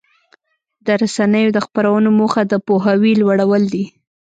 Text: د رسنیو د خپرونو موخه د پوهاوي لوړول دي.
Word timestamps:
د 0.85 0.87
رسنیو 1.01 1.53
د 1.55 1.59
خپرونو 1.65 2.09
موخه 2.19 2.41
د 2.47 2.53
پوهاوي 2.67 3.13
لوړول 3.21 3.63
دي. 3.73 3.85